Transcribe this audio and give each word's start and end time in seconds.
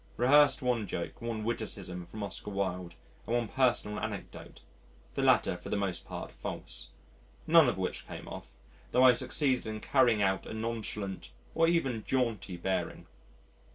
Rehearsed 0.17 0.63
one 0.63 0.87
joke, 0.87 1.21
one 1.21 1.43
witticism 1.43 2.07
from 2.07 2.23
Oscar 2.23 2.49
Wilde, 2.49 2.95
and 3.27 3.35
one 3.35 3.47
personal 3.47 3.99
anecdote 3.99 4.61
(the 5.13 5.21
latter 5.21 5.55
for 5.57 5.69
the 5.69 5.77
most 5.77 6.05
part 6.05 6.31
false), 6.31 6.87
none 7.45 7.69
of 7.69 7.77
which 7.77 8.07
came 8.07 8.27
off, 8.27 8.49
tho' 8.93 9.03
I 9.03 9.13
succeeded 9.13 9.67
in 9.67 9.79
carrying 9.79 10.23
off 10.23 10.47
a 10.47 10.55
nonchalant 10.55 11.29
or 11.53 11.67
even 11.67 12.03
jaunty 12.03 12.57
bearing. 12.57 13.05